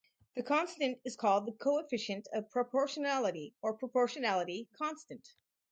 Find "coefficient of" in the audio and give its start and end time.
1.51-2.49